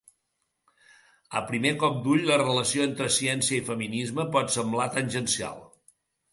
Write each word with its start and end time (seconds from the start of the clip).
A 1.39 1.43
primer 1.51 1.73
cop 1.83 1.99
d’ull, 2.07 2.25
la 2.31 2.39
relació 2.43 2.87
entre 2.87 3.11
ciència 3.19 3.57
i 3.61 3.63
feminisme 3.71 4.29
pot 4.39 4.53
semblar 4.59 4.93
tangencial. 4.99 5.65